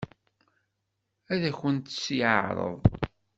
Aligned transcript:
Ad 1.33 1.41
akent-tt-yeɛṛeḍ? 1.49 2.75